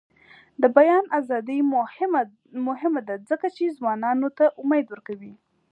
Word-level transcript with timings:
د 0.61 0.63
بیان 0.77 1.03
ازادي 1.19 1.59
مهمه 2.67 3.01
ده 3.07 3.15
ځکه 3.29 3.47
چې 3.55 3.75
ځوانانو 3.77 4.29
ته 4.37 4.45
امید 4.61 4.85
ورکوي. 4.89 5.33